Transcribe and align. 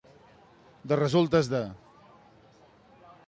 De 0.91 0.97
resultes 0.99 1.51
de. 1.53 1.61